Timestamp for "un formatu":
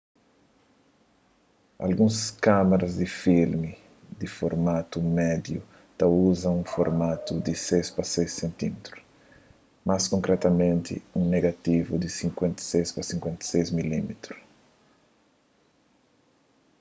6.57-7.33